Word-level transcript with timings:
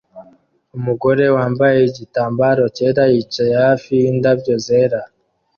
Umugore 0.77 1.25
wambaye 1.35 1.79
igitambaro 1.89 2.63
cyera 2.75 3.03
yicaye 3.13 3.53
hafi 3.63 3.91
yindabyo 4.01 4.53
zera 4.65 4.99